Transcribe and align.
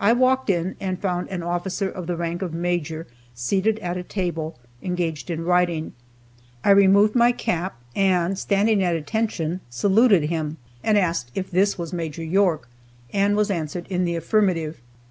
I 0.00 0.14
walked 0.14 0.48
in, 0.48 0.74
and 0.80 0.98
found 0.98 1.28
an 1.28 1.42
officer 1.42 1.90
of 1.90 2.06
the 2.06 2.16
rank 2.16 2.40
of 2.40 2.54
Major 2.54 3.06
seated 3.34 3.78
at 3.80 3.98
a 3.98 4.02
table, 4.02 4.58
engaged 4.82 5.28
in 5.28 5.44
writing. 5.44 5.92
I 6.64 6.70
removed 6.70 7.14
my 7.14 7.32
cap 7.32 7.78
and, 7.94 8.38
standing 8.38 8.82
at 8.82 8.96
attention, 8.96 9.60
saluted 9.68 10.30
him, 10.30 10.56
and 10.82 10.96
asked 10.96 11.30
if 11.34 11.50
this 11.50 11.76
was 11.76 11.92
Maj. 11.92 12.18
York, 12.18 12.70
and 13.12 13.36
was 13.36 13.50
answered 13.50 13.86
in 13.90 14.06
the 14.06 14.16
affirmative. 14.16 14.80